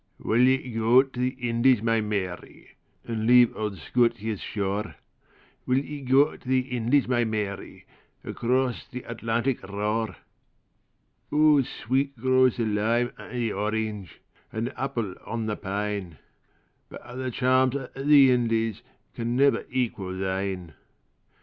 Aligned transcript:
WILL 0.17 0.39
ye 0.47 0.71
go 0.71 1.03
to 1.03 1.19
the 1.19 1.35
Indies, 1.47 1.83
my 1.83 2.01
Mary, 2.01 2.69
And 3.05 3.27
leave 3.27 3.55
auld 3.55 3.77
Scotia's 3.77 4.41
shore? 4.41 4.95
Will 5.67 5.77
ye 5.77 6.01
go 6.01 6.35
to 6.35 6.47
the 6.49 6.61
Indies, 6.75 7.07
my 7.07 7.23
Mary, 7.23 7.85
Across 8.23 8.87
th' 8.87 9.03
Atlantic 9.05 9.61
roar?O 9.61 11.61
sweet 11.61 12.17
grows 12.17 12.57
the 12.57 12.65
lime 12.65 13.13
and 13.19 13.35
the 13.37 13.51
orange, 13.53 14.19
And 14.51 14.65
the 14.65 14.81
apple 14.81 15.13
on 15.23 15.45
the 15.45 15.55
pine; 15.55 16.17
But 16.89 17.01
a' 17.07 17.15
the 17.15 17.29
charms 17.29 17.75
o' 17.75 17.89
the 17.93 18.31
IndiesCan 18.31 19.27
never 19.35 19.67
equal 19.69 20.17
thine. 20.17 20.73